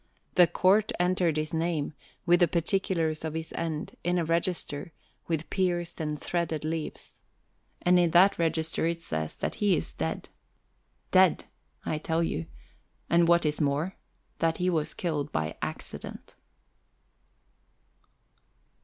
[0.33, 1.93] The court entered his name,
[2.25, 4.93] with the particulars of his end, in a register
[5.27, 7.21] with pierced and threaded leaves.
[7.83, 10.29] And in that register it says that he is dead
[11.11, 11.45] dead,
[11.85, 12.47] I tell you
[13.11, 13.95] and what is more,
[14.39, 16.33] that he was killed by accident.